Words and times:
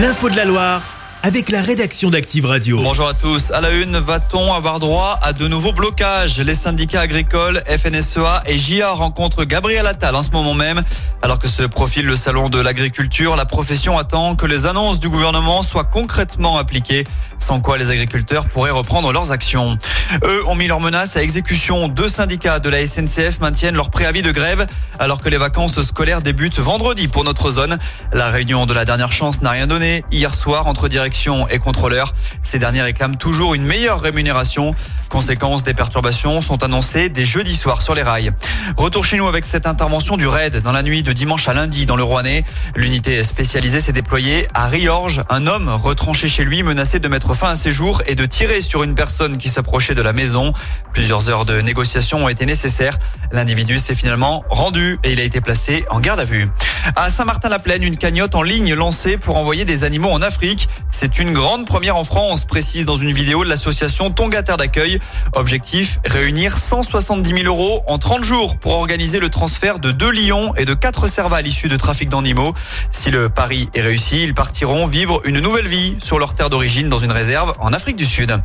L'info 0.00 0.30
de 0.30 0.36
la 0.36 0.46
Loire 0.46 0.82
avec 1.22 1.50
la 1.50 1.60
rédaction 1.60 2.08
d'Active 2.08 2.46
Radio. 2.46 2.80
Bonjour 2.82 3.06
à 3.06 3.12
tous. 3.12 3.50
À 3.50 3.60
la 3.60 3.70
une, 3.70 3.98
va-t-on 3.98 4.54
avoir 4.54 4.78
droit 4.78 5.18
à 5.20 5.34
de 5.34 5.46
nouveaux 5.46 5.72
blocages? 5.72 6.40
Les 6.40 6.54
syndicats 6.54 7.02
agricoles, 7.02 7.62
FNSEA 7.66 8.42
et 8.46 8.56
JA 8.56 8.92
rencontrent 8.92 9.44
Gabriel 9.44 9.86
Attal 9.86 10.16
en 10.16 10.22
ce 10.22 10.30
moment 10.30 10.54
même. 10.54 10.82
Alors 11.20 11.38
que 11.38 11.48
se 11.48 11.64
profile 11.64 12.06
le 12.06 12.16
salon 12.16 12.48
de 12.48 12.58
l'agriculture, 12.58 13.36
la 13.36 13.44
profession 13.44 13.98
attend 13.98 14.36
que 14.36 14.46
les 14.46 14.64
annonces 14.64 15.00
du 15.00 15.10
gouvernement 15.10 15.60
soient 15.60 15.84
concrètement 15.84 16.56
appliquées, 16.56 17.06
sans 17.40 17.60
quoi 17.60 17.76
les 17.76 17.90
agriculteurs 17.90 18.48
pourraient 18.48 18.70
reprendre 18.70 19.12
leurs 19.12 19.32
actions. 19.32 19.76
Eux 20.24 20.46
ont 20.46 20.54
mis 20.54 20.68
leurs 20.68 20.80
menaces 20.80 21.16
à 21.16 21.22
exécution. 21.22 21.88
Deux 21.88 22.08
syndicats 22.08 22.60
de 22.60 22.68
la 22.68 22.86
SNCF 22.86 23.40
maintiennent 23.40 23.74
leur 23.74 23.90
préavis 23.90 24.22
de 24.22 24.30
grève 24.30 24.66
alors 24.98 25.20
que 25.20 25.28
les 25.28 25.38
vacances 25.38 25.82
scolaires 25.82 26.22
débutent 26.22 26.60
vendredi 26.60 27.08
pour 27.08 27.24
notre 27.24 27.50
zone. 27.50 27.78
La 28.12 28.30
réunion 28.30 28.66
de 28.66 28.74
la 28.74 28.84
dernière 28.84 29.12
chance 29.12 29.42
n'a 29.42 29.50
rien 29.50 29.66
donné 29.66 30.04
hier 30.12 30.34
soir 30.34 30.66
entre 30.66 30.88
directeurs 30.88 31.10
et 31.50 31.58
contrôleurs. 31.58 32.12
Ces 32.42 32.58
derniers 32.58 32.82
réclament 32.82 33.16
toujours 33.16 33.54
une 33.54 33.64
meilleure 33.64 34.00
rémunération. 34.00 34.74
Conséquence 35.08 35.64
des 35.64 35.74
perturbations 35.74 36.40
sont 36.40 36.62
annoncées 36.62 37.08
dès 37.08 37.24
jeudi 37.24 37.56
soir 37.56 37.82
sur 37.82 37.94
les 37.94 38.02
rails. 38.02 38.30
Retour 38.76 39.04
chez 39.04 39.16
nous 39.16 39.26
avec 39.26 39.44
cette 39.44 39.66
intervention 39.66 40.16
du 40.16 40.26
RAID 40.26 40.60
dans 40.60 40.70
la 40.70 40.84
nuit 40.84 41.02
de 41.02 41.12
dimanche 41.12 41.48
à 41.48 41.54
lundi 41.54 41.84
dans 41.84 41.96
le 41.96 42.04
Rouennais. 42.04 42.44
L'unité 42.76 43.24
spécialisée 43.24 43.80
s'est 43.80 43.92
déployée 43.92 44.46
à 44.54 44.68
Riorges. 44.68 45.22
Un 45.28 45.46
homme 45.46 45.68
retranché 45.68 46.28
chez 46.28 46.44
lui 46.44 46.62
menacé 46.62 47.00
de 47.00 47.08
mettre 47.08 47.29
fin 47.34 47.50
à 47.50 47.56
ses 47.56 47.72
jours 47.72 48.02
et 48.06 48.14
de 48.14 48.24
tirer 48.26 48.60
sur 48.60 48.82
une 48.82 48.94
personne 48.94 49.38
qui 49.38 49.48
s'approchait 49.48 49.94
de 49.94 50.02
la 50.02 50.12
maison. 50.12 50.52
Plusieurs 50.92 51.30
heures 51.30 51.44
de 51.44 51.60
négociations 51.60 52.24
ont 52.24 52.28
été 52.28 52.46
nécessaires. 52.46 52.98
L'individu 53.32 53.78
s'est 53.78 53.94
finalement 53.94 54.44
rendu 54.48 54.98
et 55.04 55.12
il 55.12 55.20
a 55.20 55.24
été 55.24 55.40
placé 55.40 55.84
en 55.90 56.00
garde 56.00 56.20
à 56.20 56.24
vue. 56.24 56.48
À 56.96 57.08
Saint-Martin-la-Plaine, 57.10 57.82
une 57.82 57.96
cagnotte 57.96 58.34
en 58.34 58.42
ligne 58.42 58.74
lancée 58.74 59.16
pour 59.16 59.36
envoyer 59.36 59.64
des 59.64 59.84
animaux 59.84 60.10
en 60.10 60.22
Afrique. 60.22 60.68
C'est 60.90 61.18
une 61.18 61.32
grande 61.32 61.66
première 61.66 61.96
en 61.96 62.04
France, 62.04 62.44
précise 62.44 62.84
dans 62.84 62.96
une 62.96 63.12
vidéo 63.12 63.44
de 63.44 63.48
l'association 63.48 64.10
Tonga 64.10 64.42
Terre 64.42 64.56
d'accueil. 64.56 64.98
Objectif, 65.34 65.98
réunir 66.04 66.56
170 66.56 67.42
000 67.42 67.44
euros 67.44 67.82
en 67.86 67.98
30 67.98 68.24
jours 68.24 68.56
pour 68.56 68.72
organiser 68.72 69.20
le 69.20 69.28
transfert 69.28 69.78
de 69.78 69.92
deux 69.92 70.10
lions 70.10 70.54
et 70.56 70.64
de 70.64 70.74
quatre 70.74 71.06
cervales 71.06 71.46
issus 71.46 71.68
de 71.68 71.76
trafic 71.76 72.08
d'animaux. 72.08 72.54
Si 72.90 73.10
le 73.10 73.28
pari 73.28 73.68
est 73.74 73.82
réussi, 73.82 74.22
ils 74.22 74.34
partiront 74.34 74.86
vivre 74.86 75.20
une 75.24 75.40
nouvelle 75.40 75.68
vie 75.68 75.96
sur 76.00 76.18
leur 76.18 76.34
terre 76.34 76.50
d'origine 76.50 76.88
dans 76.88 76.98
une 76.98 77.12
réserve 77.12 77.54
en 77.60 77.72
Afrique 77.72 77.96
du 77.96 78.06
Sud. 78.06 78.36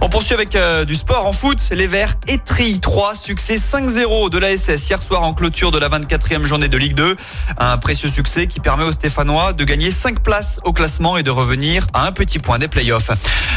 On 0.00 0.08
poursuit 0.08 0.34
avec 0.34 0.56
euh, 0.56 0.84
du 0.84 0.94
sport 0.94 1.26
en 1.26 1.32
foot. 1.32 1.58
Les 1.72 1.86
Verts 1.86 2.14
étrillent 2.26 2.80
3, 2.80 3.14
succès 3.14 3.56
5-0 3.56 4.30
de 4.30 4.38
la 4.38 4.56
SS 4.56 4.88
hier 4.88 5.02
soir 5.02 5.22
en 5.22 5.34
clôture 5.34 5.70
de 5.70 5.78
la 5.78 5.88
24e 5.88 6.44
journée 6.44 6.68
de 6.68 6.78
Ligue 6.78 6.94
2. 6.94 7.16
Un 7.58 7.78
précieux 7.82 8.08
succès 8.08 8.46
qui 8.46 8.60
permet 8.60 8.84
aux 8.84 8.92
Stéphanois 8.92 9.52
de 9.52 9.64
gagner 9.64 9.90
5 9.90 10.22
places 10.22 10.60
au 10.64 10.72
classement 10.72 11.18
et 11.18 11.22
de 11.22 11.30
revenir 11.30 11.86
à 11.92 12.06
un 12.06 12.12
petit 12.12 12.38
point 12.38 12.58
des 12.58 12.68
playoffs. 12.68 13.10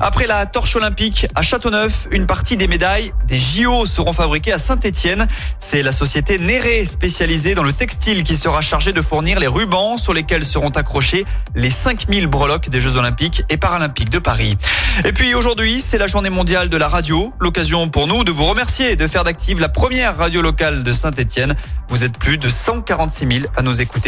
Après 0.00 0.26
la 0.26 0.44
torche 0.44 0.76
olympique 0.76 1.28
à 1.34 1.42
Châteauneuf, 1.42 2.08
une 2.10 2.26
partie 2.26 2.56
des 2.56 2.66
médailles 2.66 3.12
des 3.26 3.38
JO 3.38 3.86
seront 3.86 4.12
fabriquées 4.12 4.52
à 4.52 4.58
Saint-Étienne. 4.58 5.26
C'est 5.60 5.82
la 5.82 5.92
société 5.92 6.38
Néré 6.38 6.84
spécialisée 6.84 7.54
dans 7.54 7.62
le 7.62 7.72
textile 7.72 8.24
qui 8.24 8.36
sera 8.36 8.60
chargée 8.60 8.92
de 8.92 9.00
fournir 9.00 9.38
les 9.38 9.46
rubans 9.46 9.96
sur 9.96 10.12
lesquels 10.12 10.44
seront 10.44 10.70
accrochés 10.70 11.24
les 11.54 11.70
5000 11.70 12.26
breloques 12.26 12.68
des 12.68 12.80
Jeux 12.80 12.96
olympiques 12.96 13.44
et 13.48 13.56
paralympiques 13.56 14.10
de 14.10 14.18
Paris. 14.18 14.58
Et 15.04 15.12
puis 15.12 15.34
aujourd'hui, 15.34 15.80
c'est 15.80 15.98
la 15.98 16.08
journée 16.08 16.30
mondiale 16.30 16.68
de 16.68 16.76
la 16.76 16.88
radio. 16.88 17.32
L'occasion 17.38 17.88
pour 17.88 18.08
nous 18.08 18.24
de 18.24 18.32
vous 18.32 18.46
remercier 18.46 18.96
de 18.96 19.06
faire 19.06 19.22
d'Active 19.22 19.60
la 19.60 19.68
première 19.68 20.16
radio 20.16 20.42
locale 20.42 20.82
de 20.82 20.92
Saint-Étienne. 20.92 21.54
Vous 21.88 22.04
êtes 22.04 22.18
plus 22.18 22.36
de 22.36 22.48
146 22.48 23.26
000 23.26 23.46
à 23.56 23.62
nous 23.62 23.80
écouter 23.80 24.07